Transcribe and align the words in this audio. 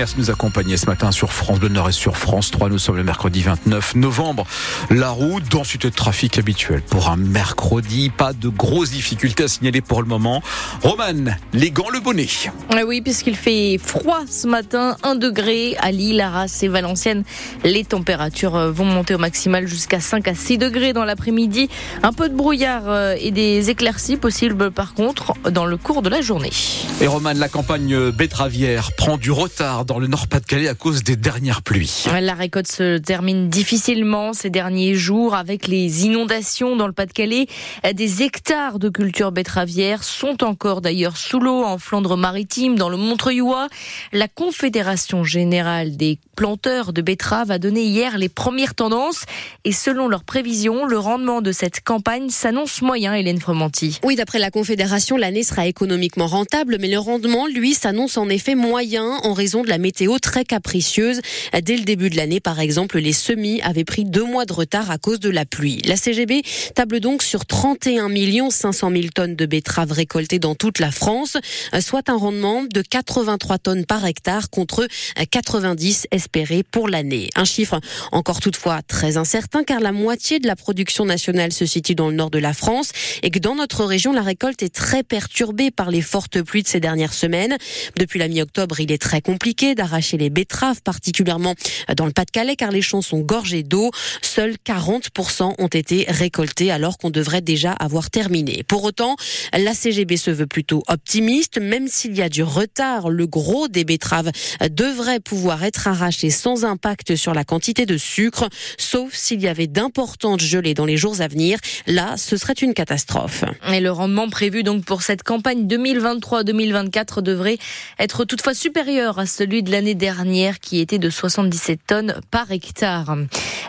Merci 0.00 0.14
de 0.14 0.20
nous 0.20 0.30
accompagner 0.30 0.76
ce 0.76 0.86
matin 0.86 1.10
sur 1.10 1.32
France 1.32 1.58
Bleu 1.58 1.70
Nord 1.70 1.88
et 1.88 1.92
sur 1.92 2.16
France 2.16 2.52
3. 2.52 2.68
Nous 2.68 2.78
sommes 2.78 2.98
le 2.98 3.02
mercredi 3.02 3.42
29 3.42 3.96
novembre. 3.96 4.46
La 4.90 5.10
route, 5.10 5.42
densité 5.50 5.90
de 5.90 5.94
trafic 5.96 6.38
habituelle 6.38 6.82
pour 6.82 7.10
un 7.10 7.16
mercredi. 7.16 8.08
Pas 8.08 8.32
de 8.32 8.48
grosses 8.48 8.92
difficultés 8.92 9.42
à 9.42 9.48
signaler 9.48 9.80
pour 9.80 10.00
le 10.00 10.06
moment. 10.06 10.40
Roman, 10.84 11.32
les 11.52 11.72
gants, 11.72 11.88
le 11.92 11.98
bonnet. 11.98 12.28
Ah 12.70 12.82
oui, 12.86 13.00
puisqu'il 13.00 13.34
fait 13.34 13.76
froid 13.76 14.20
ce 14.30 14.46
matin, 14.46 14.96
1 15.02 15.16
degré 15.16 15.74
à 15.80 15.90
Lille, 15.90 16.20
Arras 16.20 16.60
et 16.62 16.68
Valenciennes. 16.68 17.24
Les 17.64 17.82
températures 17.82 18.54
euh, 18.54 18.70
vont 18.70 18.84
monter 18.84 19.16
au 19.16 19.18
maximal 19.18 19.66
jusqu'à 19.66 19.98
5 19.98 20.28
à 20.28 20.34
6 20.36 20.58
degrés 20.58 20.92
dans 20.92 21.04
l'après-midi. 21.04 21.68
Un 22.04 22.12
peu 22.12 22.28
de 22.28 22.36
brouillard 22.36 22.84
euh, 22.86 23.16
et 23.18 23.32
des 23.32 23.68
éclaircies 23.68 24.16
possibles 24.16 24.70
par 24.70 24.94
contre 24.94 25.32
dans 25.50 25.66
le 25.66 25.76
cours 25.76 26.02
de 26.02 26.08
la 26.08 26.20
journée. 26.20 26.52
Et 27.00 27.08
Roman, 27.08 27.32
la 27.34 27.48
campagne 27.48 28.12
betteravière 28.12 28.92
prend 28.92 29.16
du 29.16 29.32
retard 29.32 29.86
dans 29.88 29.98
le 29.98 30.06
Nord-Pas-de-Calais 30.06 30.68
à 30.68 30.74
cause 30.74 31.02
des 31.02 31.16
dernières 31.16 31.62
pluies. 31.62 32.04
La 32.20 32.34
récolte 32.34 32.70
se 32.70 32.98
termine 32.98 33.48
difficilement 33.48 34.34
ces 34.34 34.50
derniers 34.50 34.94
jours 34.94 35.34
avec 35.34 35.66
les 35.66 36.04
inondations 36.04 36.76
dans 36.76 36.86
le 36.86 36.92
Pas-de-Calais. 36.92 37.46
Des 37.94 38.22
hectares 38.22 38.78
de 38.78 38.90
cultures 38.90 39.32
betteravières 39.32 40.04
sont 40.04 40.44
encore 40.44 40.82
d'ailleurs 40.82 41.16
sous 41.16 41.40
l'eau 41.40 41.64
en 41.64 41.78
Flandre-Maritime, 41.78 42.76
dans 42.76 42.90
le 42.90 42.98
Montreuilois. 42.98 43.68
La 44.12 44.28
Confédération 44.28 45.24
générale 45.24 45.96
des 45.96 46.18
planteurs 46.36 46.92
de 46.92 47.00
betteraves 47.00 47.50
a 47.50 47.58
donné 47.58 47.82
hier 47.82 48.18
les 48.18 48.28
premières 48.28 48.74
tendances 48.74 49.24
et 49.64 49.72
selon 49.72 50.06
leurs 50.06 50.24
prévisions, 50.24 50.84
le 50.84 50.98
rendement 50.98 51.40
de 51.40 51.50
cette 51.50 51.80
campagne 51.82 52.28
s'annonce 52.28 52.82
moyen, 52.82 53.14
Hélène 53.14 53.40
Fromanti. 53.40 54.00
Oui, 54.04 54.16
d'après 54.16 54.38
la 54.38 54.50
Confédération, 54.50 55.16
l'année 55.16 55.44
sera 55.44 55.66
économiquement 55.66 56.26
rentable, 56.26 56.76
mais 56.78 56.88
le 56.88 56.98
rendement, 56.98 57.46
lui, 57.46 57.72
s'annonce 57.72 58.18
en 58.18 58.28
effet 58.28 58.54
moyen 58.54 59.18
en 59.22 59.32
raison 59.32 59.62
de 59.62 59.68
la 59.68 59.77
météo 59.78 60.18
très 60.18 60.44
capricieuse. 60.44 61.20
Dès 61.62 61.76
le 61.76 61.84
début 61.84 62.10
de 62.10 62.16
l'année, 62.16 62.40
par 62.40 62.60
exemple, 62.60 62.98
les 62.98 63.12
semis 63.12 63.60
avaient 63.62 63.84
pris 63.84 64.04
deux 64.04 64.24
mois 64.24 64.44
de 64.44 64.52
retard 64.52 64.90
à 64.90 64.98
cause 64.98 65.20
de 65.20 65.30
la 65.30 65.44
pluie. 65.44 65.80
La 65.84 65.96
CGB 65.96 66.42
table 66.74 67.00
donc 67.00 67.22
sur 67.22 67.46
31 67.46 68.08
500 68.50 68.90
000 68.90 69.02
tonnes 69.14 69.36
de 69.36 69.46
betteraves 69.46 69.92
récoltées 69.92 70.38
dans 70.38 70.54
toute 70.54 70.78
la 70.78 70.90
France, 70.90 71.36
soit 71.80 72.08
un 72.10 72.16
rendement 72.16 72.64
de 72.64 72.82
83 72.82 73.58
tonnes 73.58 73.86
par 73.86 74.04
hectare 74.04 74.50
contre 74.50 74.86
90 75.30 76.06
espérés 76.10 76.62
pour 76.62 76.88
l'année. 76.88 77.30
Un 77.36 77.44
chiffre 77.44 77.80
encore 78.12 78.40
toutefois 78.40 78.82
très 78.82 79.16
incertain 79.16 79.64
car 79.64 79.80
la 79.80 79.92
moitié 79.92 80.38
de 80.38 80.46
la 80.46 80.56
production 80.56 81.04
nationale 81.04 81.52
se 81.52 81.66
situe 81.66 81.94
dans 81.94 82.08
le 82.08 82.14
nord 82.14 82.30
de 82.30 82.38
la 82.38 82.52
France 82.52 82.90
et 83.22 83.30
que 83.30 83.38
dans 83.38 83.54
notre 83.54 83.84
région, 83.84 84.12
la 84.12 84.22
récolte 84.22 84.62
est 84.62 84.74
très 84.74 85.02
perturbée 85.02 85.70
par 85.70 85.90
les 85.90 86.02
fortes 86.02 86.42
pluies 86.42 86.62
de 86.62 86.68
ces 86.68 86.80
dernières 86.80 87.12
semaines. 87.12 87.56
Depuis 87.96 88.18
la 88.18 88.28
mi-octobre, 88.28 88.80
il 88.80 88.92
est 88.92 89.00
très 89.00 89.20
compliqué 89.20 89.67
d'arracher 89.74 90.16
les 90.16 90.30
betteraves, 90.30 90.82
particulièrement 90.82 91.54
dans 91.96 92.06
le 92.06 92.12
Pas-de-Calais, 92.12 92.56
car 92.56 92.70
les 92.70 92.82
champs 92.82 93.02
sont 93.02 93.20
gorgés 93.20 93.62
d'eau. 93.62 93.90
Seuls 94.22 94.56
40% 94.64 95.54
ont 95.58 95.66
été 95.66 96.06
récoltés 96.08 96.70
alors 96.70 96.98
qu'on 96.98 97.10
devrait 97.10 97.40
déjà 97.40 97.72
avoir 97.72 98.10
terminé. 98.10 98.62
Pour 98.62 98.84
autant, 98.84 99.16
la 99.52 99.74
CGB 99.74 100.16
se 100.16 100.30
veut 100.30 100.46
plutôt 100.46 100.82
optimiste, 100.88 101.58
même 101.60 101.88
s'il 101.88 102.16
y 102.16 102.22
a 102.22 102.28
du 102.28 102.42
retard. 102.42 103.10
Le 103.10 103.26
gros 103.26 103.68
des 103.68 103.84
betteraves 103.84 104.30
devrait 104.70 105.20
pouvoir 105.20 105.64
être 105.64 105.88
arraché 105.88 106.30
sans 106.30 106.64
impact 106.64 107.16
sur 107.16 107.34
la 107.34 107.44
quantité 107.44 107.86
de 107.86 107.96
sucre, 107.96 108.48
sauf 108.78 109.14
s'il 109.14 109.40
y 109.40 109.48
avait 109.48 109.66
d'importantes 109.66 110.40
gelées 110.40 110.74
dans 110.74 110.84
les 110.84 110.96
jours 110.96 111.20
à 111.20 111.28
venir. 111.28 111.58
Là, 111.86 112.16
ce 112.16 112.36
serait 112.36 112.54
une 112.54 112.74
catastrophe. 112.74 113.44
Et 113.72 113.80
le 113.80 113.90
rendement 113.90 114.28
prévu 114.28 114.62
donc 114.62 114.84
pour 114.84 115.02
cette 115.02 115.22
campagne 115.22 115.66
2023-2024 115.66 117.22
devrait 117.22 117.58
être 117.98 118.24
toutefois 118.24 118.54
supérieur 118.54 119.18
à 119.18 119.26
celui 119.26 119.57
de 119.62 119.70
l'année 119.70 119.94
dernière 119.94 120.60
qui 120.60 120.80
était 120.80 120.98
de 120.98 121.10
77 121.10 121.80
tonnes 121.86 122.20
par 122.30 122.50
hectare. 122.50 123.16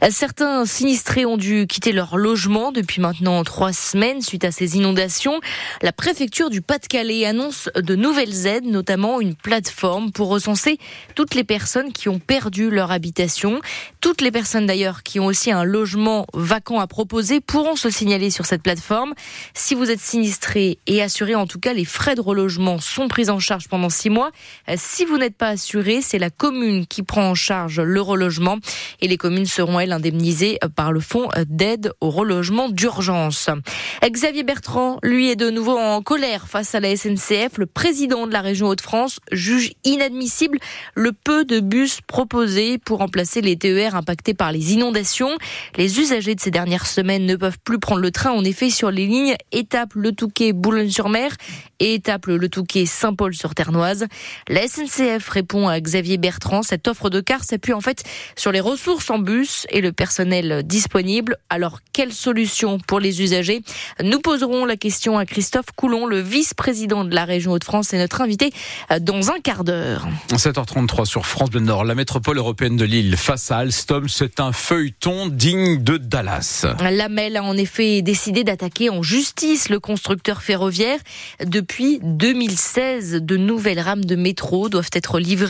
Certains 0.09 0.65
sinistrés 0.65 1.25
ont 1.25 1.37
dû 1.37 1.67
quitter 1.67 1.91
leur 1.91 2.17
logement 2.17 2.71
depuis 2.71 3.01
maintenant 3.01 3.43
trois 3.43 3.73
semaines 3.73 4.21
suite 4.21 4.45
à 4.45 4.51
ces 4.51 4.78
inondations. 4.78 5.39
La 5.81 5.91
préfecture 5.91 6.49
du 6.49 6.61
Pas-de-Calais 6.61 7.25
annonce 7.25 7.69
de 7.75 7.95
nouvelles 7.95 8.47
aides, 8.47 8.66
notamment 8.66 9.19
une 9.19 9.35
plateforme 9.35 10.11
pour 10.11 10.29
recenser 10.29 10.78
toutes 11.16 11.35
les 11.35 11.44
personnes 11.44 11.91
qui 11.91 12.07
ont 12.07 12.19
perdu 12.19 12.69
leur 12.69 12.91
habitation. 12.91 13.59
Toutes 13.99 14.22
les 14.22 14.31
personnes 14.31 14.66
d'ailleurs 14.66 15.03
qui 15.03 15.19
ont 15.19 15.25
aussi 15.25 15.51
un 15.51 15.63
logement 15.63 16.25
vacant 16.33 16.79
à 16.79 16.88
proposer 16.88 17.41
pourront 17.41 17.75
se 17.75 17.89
signaler 17.89 18.29
sur 18.29 18.45
cette 18.45 18.63
plateforme. 18.63 19.13
Si 19.53 19.75
vous 19.75 19.91
êtes 19.91 19.99
sinistré 19.99 20.79
et 20.88 21.01
assuré, 21.01 21.35
en 21.35 21.47
tout 21.47 21.59
cas, 21.59 21.73
les 21.73 21.85
frais 21.85 22.16
de 22.16 22.22
relogement 22.22 22.79
sont 22.79 23.07
pris 23.07 23.29
en 23.29 23.39
charge 23.39 23.67
pendant 23.67 23.89
six 23.89 24.09
mois. 24.09 24.31
Si 24.75 25.05
vous 25.05 25.17
n'êtes 25.17 25.35
pas 25.35 25.49
assuré, 25.49 25.78
c'est 26.01 26.19
la 26.19 26.29
commune 26.29 26.85
qui 26.85 27.03
prend 27.03 27.29
en 27.29 27.35
charge 27.35 27.79
le 27.79 28.01
relogement 28.01 28.57
et 29.01 29.07
les 29.07 29.17
communes 29.17 29.45
seront 29.45 29.79
elles 29.79 29.91
indemnisées 29.91 30.59
par 30.75 30.91
le 30.91 31.00
fonds 31.00 31.29
d'aide 31.47 31.91
au 32.01 32.09
relogement 32.09 32.69
d'urgence. 32.69 33.50
Xavier 34.03 34.44
Bertrand, 34.44 34.97
lui, 35.03 35.29
est 35.29 35.35
de 35.35 35.50
nouveau 35.50 35.78
en 35.78 36.01
colère 36.01 36.47
face 36.47 36.75
à 36.75 36.79
la 36.79 36.95
SNCF. 36.95 37.57
Le 37.57 37.66
président 37.66 38.28
de 38.28 38.34
la 38.34 38.41
région 38.41 38.67
Hauts-de-France 38.67 39.19
juge 39.31 39.73
inadmissible 39.84 40.59
le 40.95 41.12
peu 41.12 41.45
de 41.45 41.59
bus 41.59 42.00
proposés 42.01 42.78
pour 42.78 43.00
remplacer 43.00 43.41
les 43.41 43.57
TER 43.57 43.96
impactés 43.96 44.34
par 44.34 44.51
les 44.51 44.73
inondations. 44.73 45.38
Les 45.78 46.00
usagers 46.00 46.35
de 46.35 46.41
ces 46.41 46.51
dernières 46.51 46.88
semaines 46.88 47.25
ne 47.25 47.35
peuvent 47.35 47.59
plus 47.63 47.79
prendre 47.79 48.01
le 48.01 48.11
train, 48.11 48.31
en 48.31 48.44
effet, 48.44 48.69
sur 48.69 48.91
les 48.91 49.07
lignes 49.07 49.35
étape 49.51 49.94
Le 49.96 50.11
Touquet 50.11 50.53
Boulogne-sur-Mer 50.53 51.35
et 51.79 51.94
étape 51.94 52.28
Le 52.28 52.50
Touquet 52.50 52.85
Saint-Paul-sur-Ternoise. 52.85 54.07
La 54.47 54.67
SNCF 54.67 55.28
répond 55.29 55.59
à 55.68 55.80
Xavier 55.80 56.18
Bertrand. 56.18 56.64
Cette 56.64 56.88
offre 56.88 57.09
de 57.09 57.20
car 57.20 57.44
s'appuie 57.44 57.74
en 57.74 57.81
fait 57.81 58.03
sur 58.36 58.52
les 58.52 58.59
ressources 58.59 59.09
en 59.09 59.20
bus 59.20 59.66
et 59.70 59.81
le 59.81 59.92
personnel 59.92 60.64
disponible. 60.64 61.38
Alors, 61.50 61.80
quelle 61.94 62.14
solution 62.14 62.78
pour 62.88 63.00
les 63.00 63.22
usagers? 63.22 63.62
Nous 64.03 64.20
poserons 64.20 64.66
la 64.66 64.78
question 64.78 65.18
à 65.18 65.25
Christophe 65.25 65.72
Coulon, 65.75 66.06
le 66.06 66.20
vice-président 66.20 67.03
de 67.03 67.14
la 67.14 67.25
région 67.25 67.52
Hauts-de-France 67.52 67.94
et 67.94 67.97
notre 67.97 68.22
invité 68.22 68.52
dans 69.02 69.31
un 69.31 69.40
quart 69.40 69.64
d'heure. 69.64 70.08
7h33 70.30 71.06
sur 71.06 71.25
France 71.25 71.50
Bleu 71.50 71.59
Nord. 71.59 71.84
La 71.84 71.96
métropole 71.96 72.38
européenne 72.38 72.78
de 72.78 72.86
Lille 72.86 73.18
face 73.18 73.52
à 73.52 73.58
Alstom, 73.58 74.08
c'est 74.08 74.40
un 74.40 74.52
feuilleton 74.52 75.28
digne 75.28 75.84
de 75.84 75.97
Dallas. 75.97 76.66
Lamel 76.91 77.38
a 77.38 77.44
en 77.44 77.58
effet 77.58 78.02
décidé 78.02 78.44
d'attaquer 78.44 78.90
en 78.90 79.02
justice 79.02 79.70
le 79.70 79.80
constructeur 79.80 80.41
ferroviaire. 80.41 81.00
Depuis 81.44 82.00
2016, 82.03 83.22
de 83.22 83.38
nouvelles 83.38 83.80
rames 83.80 84.06
de 84.06 84.16
métro 84.16 84.70
doivent 84.70 84.90
être 84.94 85.20
livrées. 85.20 85.48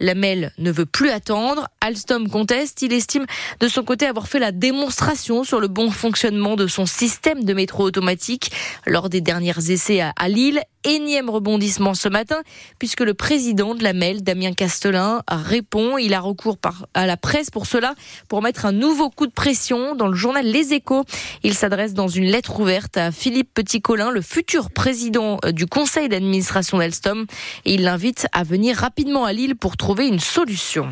Lamel 0.00 0.52
ne 0.58 0.70
veut 0.70 0.86
plus 0.86 1.10
attendre. 1.10 1.68
Alstom 1.80 2.28
conteste. 2.28 2.82
Il 2.82 2.92
estime 2.92 3.26
de 3.60 3.68
son 3.68 3.82
côté 3.82 4.06
avoir 4.06 4.28
fait 4.28 4.38
la 4.38 4.52
démonstration 4.52 5.44
sur 5.44 5.60
le 5.60 5.68
bon 5.68 5.90
fonctionnement 5.90 6.56
de 6.56 6.66
son 6.66 6.86
système 6.86 7.44
de 7.44 7.54
métro 7.54 7.84
automatique 7.84 8.50
lors 8.86 9.08
des 9.08 9.20
derniers 9.20 9.70
essais 9.70 10.00
à 10.00 10.28
Lille 10.28 10.62
énième 10.84 11.30
rebondissement 11.30 11.94
ce 11.94 12.08
matin, 12.08 12.42
puisque 12.78 13.00
le 13.00 13.14
président 13.14 13.74
de 13.74 13.82
la 13.82 13.92
MEL, 13.92 14.22
Damien 14.22 14.52
Castelin, 14.52 15.22
répond. 15.28 15.98
Il 15.98 16.14
a 16.14 16.20
recours 16.20 16.58
par, 16.58 16.86
à 16.94 17.06
la 17.06 17.16
presse 17.16 17.50
pour 17.50 17.66
cela, 17.66 17.94
pour 18.28 18.42
mettre 18.42 18.66
un 18.66 18.72
nouveau 18.72 19.10
coup 19.10 19.26
de 19.26 19.32
pression 19.32 19.94
dans 19.94 20.06
le 20.06 20.14
journal 20.14 20.46
Les 20.46 20.72
Échos. 20.72 21.04
Il 21.42 21.54
s'adresse 21.54 21.94
dans 21.94 22.08
une 22.08 22.26
lettre 22.26 22.60
ouverte 22.60 22.96
à 22.96 23.10
Philippe 23.10 23.52
Petit-Colin, 23.54 24.10
le 24.10 24.22
futur 24.22 24.70
président 24.70 25.38
du 25.52 25.66
conseil 25.66 26.08
d'administration 26.08 26.78
d'Alstom, 26.78 27.26
et 27.64 27.74
il 27.74 27.82
l'invite 27.82 28.26
à 28.32 28.44
venir 28.44 28.76
rapidement 28.76 29.24
à 29.24 29.32
Lille 29.32 29.56
pour 29.56 29.76
trouver 29.76 30.06
une 30.06 30.20
solution. 30.20 30.88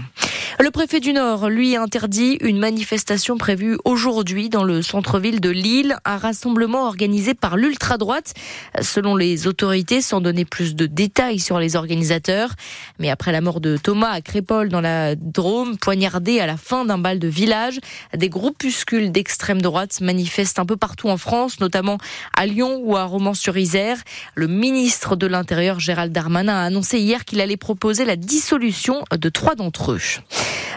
Le 0.58 0.70
préfet 0.70 1.00
du 1.00 1.12
Nord, 1.12 1.48
lui, 1.48 1.76
interdit 1.76 2.38
une 2.40 2.58
manifestation 2.58 3.36
prévue 3.36 3.76
aujourd'hui 3.84 4.48
dans 4.48 4.64
le 4.64 4.80
centre-ville 4.80 5.40
de 5.40 5.50
Lille, 5.50 5.96
un 6.04 6.16
rassemblement 6.16 6.86
organisé 6.86 7.34
par 7.34 7.56
l'ultra-droite. 7.56 8.32
Selon 8.80 9.16
les 9.16 9.46
autorités, 9.46 9.75
sans 10.00 10.20
donner 10.20 10.44
plus 10.44 10.74
de 10.74 10.86
détails 10.86 11.38
sur 11.38 11.58
les 11.58 11.76
organisateurs. 11.76 12.50
Mais 12.98 13.10
après 13.10 13.32
la 13.32 13.40
mort 13.40 13.60
de 13.60 13.76
Thomas 13.76 14.10
à 14.10 14.20
Crépole 14.20 14.68
dans 14.68 14.80
la 14.80 15.14
Drôme, 15.14 15.76
poignardé 15.76 16.40
à 16.40 16.46
la 16.46 16.56
fin 16.56 16.84
d'un 16.84 16.98
bal 16.98 17.18
de 17.18 17.28
village, 17.28 17.78
des 18.16 18.28
groupuscules 18.28 19.12
d'extrême 19.12 19.60
droite 19.60 20.00
manifestent 20.00 20.58
un 20.58 20.66
peu 20.66 20.76
partout 20.76 21.08
en 21.08 21.16
France, 21.16 21.60
notamment 21.60 21.98
à 22.34 22.46
Lyon 22.46 22.80
ou 22.82 22.96
à 22.96 23.04
Romans-sur-Isère. 23.04 23.98
Le 24.34 24.46
ministre 24.46 25.16
de 25.16 25.26
l'Intérieur, 25.26 25.78
Gérald 25.78 26.12
Darmanin, 26.12 26.54
a 26.54 26.64
annoncé 26.64 26.98
hier 26.98 27.24
qu'il 27.24 27.40
allait 27.40 27.56
proposer 27.56 28.04
la 28.04 28.16
dissolution 28.16 29.04
de 29.10 29.28
trois 29.28 29.54
d'entre 29.54 29.92
eux. 29.92 30.00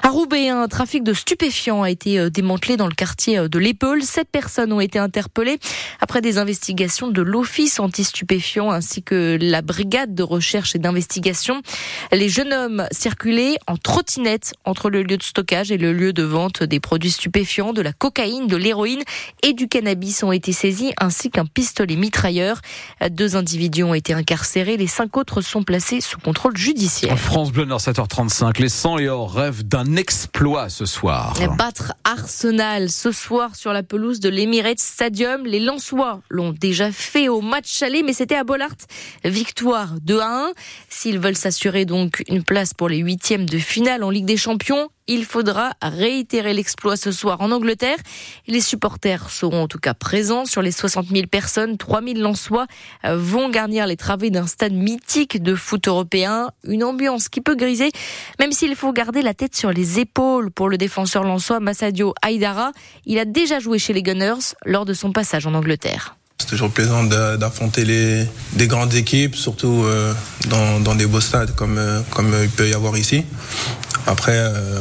Roubaix, 0.10 0.50
un 0.50 0.68
trafic 0.68 1.04
de 1.04 1.14
stupéfiants 1.14 1.84
a 1.84 1.90
été 1.90 2.20
euh, 2.20 2.30
démantelé 2.30 2.78
dans 2.78 2.88
le 2.88 2.94
quartier 2.94 3.38
euh, 3.38 3.48
de 3.48 3.60
l'Épaule. 3.60 4.02
Sept 4.02 4.28
personnes 4.32 4.74
ont 4.74 4.80
été 4.80 4.98
interpellées 4.98 5.60
après 6.00 6.22
des 6.22 6.38
investigations 6.38 7.10
de 7.10 7.22
l'Office 7.22 7.80
anti-stupéfiants 7.80 8.72
ainsi 8.72 9.04
que 9.04 9.38
la 9.40 9.62
brigade 9.62 10.16
de 10.16 10.24
recherche 10.24 10.76
et 10.76 10.80
d'investigation. 10.80 11.62
Les 12.12 12.30
jeunes 12.30 12.54
hommes 12.54 12.88
circulaient 12.92 13.58
en 13.68 13.78
trottinette 13.78 14.54
entre 14.66 14.90
le 14.90 15.04
lieu 15.04 15.18
de 15.18 15.24
stockage 15.24 15.72
et 15.72 15.78
le 15.78 15.94
lieu 15.94 16.14
de 16.14 16.24
vente 16.24 16.64
des 16.64 16.80
produits 16.80 17.12
stupéfiants, 17.12 17.74
de 17.74 17.82
la 17.82 17.94
cocaïne, 17.94 18.48
de 18.48 18.58
l'héroïne 18.58 19.04
et 19.44 19.54
du 19.54 19.68
cannabis 19.68 20.24
ont 20.24 20.32
été 20.32 20.54
saisis 20.54 20.92
ainsi 21.00 21.30
qu'un 21.30 21.46
pistolet 21.46 21.96
mitrailleur. 21.96 22.62
Deux 23.12 23.36
individus 23.36 23.84
ont 23.84 23.94
été 23.94 24.14
incarcérés. 24.14 24.78
Les 24.78 24.88
cinq 24.88 25.18
autres 25.18 25.42
sont 25.42 25.64
placés 25.64 26.02
sous 26.02 26.20
contrôle 26.20 26.58
judiciaire. 26.58 27.18
France 27.18 27.52
Bleu 27.52 27.66
Nord 27.66 27.80
7h35. 27.80 28.60
Les 28.60 28.70
100 28.70 28.98
et 29.00 29.10
or 29.10 29.34
rêvent 29.34 29.64
d'un 29.64 29.99
exploit 30.00 30.69
ce 30.69 30.86
soir. 30.86 31.34
Battre 31.57 31.94
Arsenal 32.06 32.90
ce 32.90 33.12
soir 33.12 33.57
sur 33.57 33.74
la 33.74 33.84
pelouse 33.84 34.22
de 34.22 34.30
l'Emirates 34.30 34.80
Stadium. 34.80 35.46
Les 35.46 35.60
Lensois 35.60 36.22
l'ont 36.30 36.54
déjà 36.54 36.90
fait 36.90 37.28
au 37.28 37.42
match 37.42 37.81
aller, 37.81 38.01
mais 38.01 38.13
c'était 38.13 38.38
à 38.38 38.46
Bollard. 38.46 38.78
Victoire 39.25 39.96
2 40.01 40.19
à 40.22 40.46
1. 40.46 40.51
S'ils 40.88 41.19
veulent 41.19 41.36
s'assurer 41.36 41.84
donc 41.84 42.24
une 42.30 42.44
place 42.44 42.74
pour 42.74 42.88
les 42.88 43.00
huitièmes 43.00 43.46
de 43.46 43.57
finale 43.57 44.06
en 44.06 44.10
Ligue 44.10 44.24
des 44.24 44.38
Champions, 44.38 44.88
il 45.10 45.26
faudra 45.26 45.72
réitérer 45.82 46.54
l'exploit 46.54 46.96
ce 46.96 47.12
soir 47.12 47.42
en 47.42 47.52
Angleterre. 47.52 47.98
Les 48.48 48.62
supporters 48.62 49.32
seront 49.32 49.64
en 49.64 49.68
tout 49.68 49.80
cas 49.80 49.96
présents. 49.96 50.46
Sur 50.46 50.62
les 50.62 50.72
60 50.72 51.08
000 51.08 51.26
personnes, 51.26 51.78
3 51.78 52.02
000 52.04 52.20
Lensois 52.20 52.68
euh, 53.06 53.18
vont 53.18 53.50
garnir 53.50 53.88
les 53.88 53.98
travées 53.98 54.30
d'un 54.30 54.46
stade 54.46 54.74
mythique 54.74 55.42
de 55.42 55.56
foot 55.56 55.88
européen. 55.88 56.52
Une 56.64 56.84
ambiance 56.84 57.28
qui 57.28 57.42
peut 57.42 57.56
griser, 57.56 57.92
même 58.40 58.52
s'il 58.52 58.76
faut 58.76 58.94
garder 58.94 59.24
la 59.24 59.34
tête 59.34 59.56
sur 59.56 59.72
les 59.72 60.00
épaules 60.00 60.52
pour 60.52 60.70
le 60.70 60.78
défenseur 60.78 61.24
lensois 61.24 61.60
Massadio 61.60 62.14
Aydara. 62.24 62.72
Il 63.08 63.18
a 63.18 63.26
déjà 63.26 63.60
joué 63.60 63.80
chez 63.80 63.94
les 63.94 64.04
Gunners 64.04 64.54
lors 64.64 64.86
de 64.86 64.94
son 64.94 65.12
passage 65.12 65.48
en 65.48 65.56
Angleterre. 65.56 66.16
C'est 66.38 66.48
toujours 66.48 66.70
plaisant 66.70 67.04
d'affronter 67.04 67.84
des 68.54 68.68
grandes 68.68 68.94
équipes, 68.94 69.36
surtout 69.36 69.84
euh, 69.84 70.14
dans, 70.48 70.80
dans, 70.80 70.96
des 70.96 71.06
beaux 71.06 71.20
stades 71.20 71.54
comme, 71.54 71.78
euh, 71.78 72.00
comme 72.12 72.34
il 72.42 72.50
peut 72.50 72.70
y 72.70 72.74
avoir 72.74 72.98
ici. 72.98 73.26
Après, 74.07 74.36
euh, 74.36 74.80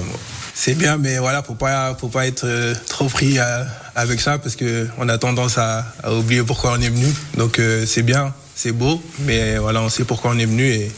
c'est 0.54 0.74
bien, 0.74 0.96
mais 0.96 1.18
voilà, 1.18 1.42
faut 1.42 1.54
pas, 1.54 1.96
faut 1.98 2.08
pas 2.08 2.26
être 2.26 2.44
euh, 2.44 2.74
trop 2.88 3.08
pris 3.08 3.38
euh, 3.38 3.64
avec 3.94 4.20
ça 4.20 4.38
parce 4.38 4.56
que 4.56 4.88
on 4.98 5.08
a 5.08 5.18
tendance 5.18 5.58
à, 5.58 5.84
oublier 6.10 6.42
pourquoi 6.42 6.72
on 6.78 6.80
est 6.80 6.88
venu. 6.88 7.12
Donc 7.36 7.60
c'est 7.86 8.02
bien, 8.02 8.32
c'est 8.54 8.72
beau, 8.72 9.02
mais 9.20 9.58
voilà, 9.58 9.82
on 9.82 9.88
sait 9.88 10.04
pourquoi 10.04 10.30
on 10.32 10.38
est 10.38 10.46
venu 10.46 10.66
et 10.68 10.90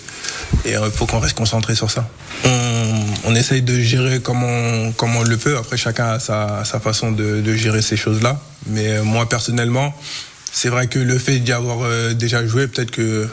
il 0.67 0.79
faut 0.93 1.07
qu'on 1.07 1.21
reste 1.21 1.37
concentré 1.37 1.75
sur 1.75 1.91
ça. 1.91 2.09
On, 3.25 3.35
essaye 3.35 3.63
de 3.63 3.81
gérer 3.81 4.21
comme 4.21 4.43
on, 4.43 5.23
le 5.23 5.37
peut. 5.37 5.57
Après, 5.57 5.77
chacun 5.77 6.09
a 6.09 6.19
sa, 6.19 6.81
façon 6.83 7.13
de, 7.13 7.41
de, 7.41 7.55
gérer 7.55 7.81
ces 7.81 7.97
choses-là. 7.97 8.39
Mais 8.67 9.01
moi, 9.03 9.29
personnellement, 9.29 9.95
c'est 10.53 10.69
vrai 10.69 10.89
que 10.89 10.99
le 10.99 11.19
fait 11.19 11.39
d'y 11.39 11.53
avoir 11.53 12.15
déjà 12.15 12.45
joué, 12.47 12.67
peut-être 12.67 12.91
que 12.91 13.29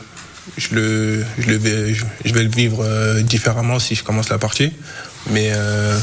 je, 0.56 0.76
vais, 0.76 1.94
vais 2.34 2.44
le 2.44 2.50
vivre 2.50 2.84
euh, 2.84 3.22
différemment 3.22 3.80
si 3.80 3.96
je 3.96 4.04
commence 4.04 4.30
la 4.30 4.38
partie. 4.38 4.72
Mais 5.31 5.51
euh, 5.53 5.97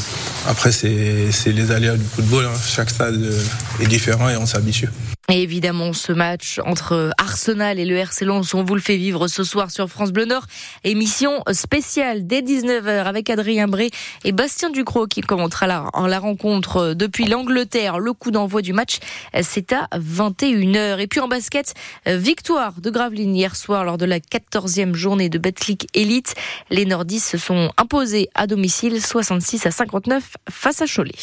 après, 0.47 0.71
c'est 0.71 1.29
les 1.47 1.71
aléas 1.71 1.97
du 1.97 2.03
football. 2.03 2.45
Hein. 2.45 2.57
Chaque 2.65 2.89
stade 2.89 3.15
euh, 3.15 3.41
est 3.81 3.87
différent 3.87 4.29
et 4.29 4.37
on 4.37 4.45
s'habitue. 4.45 4.89
Et 5.27 5.41
évidemment, 5.41 5.91
ce 5.91 6.11
match 6.11 6.59
entre 6.65 7.09
Arsenal 7.17 7.79
et 7.79 7.85
le 7.85 7.97
RC 7.97 8.25
Lens, 8.25 8.53
on 8.53 8.63
vous 8.63 8.75
le 8.75 8.81
fait 8.81 8.95
vivre 8.95 9.27
ce 9.27 9.43
soir 9.43 9.71
sur 9.71 9.89
France 9.89 10.11
Bleu 10.11 10.25
Nord. 10.25 10.45
Émission 10.83 11.41
spéciale 11.51 12.27
dès 12.27 12.41
19h 12.41 13.05
avec 13.05 13.31
Adrien 13.31 13.67
Bré 13.67 13.89
et 14.23 14.31
Bastien 14.31 14.69
Ducrot 14.69 15.07
qui 15.07 15.21
commentera 15.21 15.65
la, 15.65 16.19
rencontre 16.19 16.93
depuis 16.93 17.25
l'Angleterre. 17.25 17.97
Le 17.97 18.13
coup 18.13 18.29
d'envoi 18.29 18.61
du 18.61 18.71
match, 18.71 18.99
c'est 19.41 19.73
à 19.73 19.87
21h. 19.97 20.99
Et 20.99 21.07
puis 21.07 21.19
en 21.19 21.27
basket, 21.27 21.73
victoire 22.05 22.73
de 22.79 22.91
Gravelines 22.91 23.35
hier 23.35 23.55
soir 23.55 23.83
lors 23.83 23.97
de 23.97 24.05
la 24.05 24.19
14e 24.19 24.93
journée 24.93 25.29
de 25.29 25.39
Betclic 25.39 25.87
Elite. 25.95 26.35
Les 26.69 26.85
Nordistes 26.85 27.31
se 27.31 27.39
sont 27.39 27.71
imposés 27.77 28.29
à 28.35 28.45
domicile 28.45 29.01
66 29.15 29.65
à 29.65 29.71
59 29.71 30.35
face 30.49 30.81
à 30.81 30.85
Cholet. 30.85 31.13